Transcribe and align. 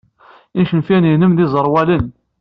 Icenfiren-nnem 0.61 1.33
d 1.37 1.39
iẓerwalen. 1.45 2.05